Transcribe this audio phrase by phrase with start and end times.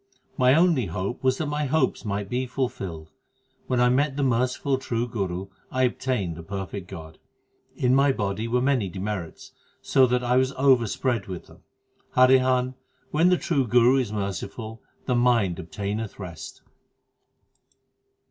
[0.31, 3.11] 5 My only hope was that my hopes might be fulfilled;
[3.67, 7.19] When I met the merciful true Guru, I obtained the Perfect God.
[7.75, 11.59] In my body were many demerits, so that I was over spread with them.
[12.15, 12.73] Harihan,
[13.11, 16.63] when the true Guru is merciful, the mind obtaineth rest.